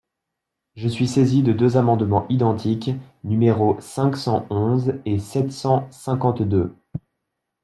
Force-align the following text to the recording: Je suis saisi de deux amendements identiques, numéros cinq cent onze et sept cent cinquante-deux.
Je 0.75 0.87
suis 0.87 1.07
saisi 1.07 1.43
de 1.43 1.53
deux 1.53 1.77
amendements 1.77 2.25
identiques, 2.27 2.89
numéros 3.23 3.79
cinq 3.81 4.17
cent 4.17 4.47
onze 4.49 4.93
et 5.05 5.19
sept 5.19 5.51
cent 5.51 5.87
cinquante-deux. 5.91 6.75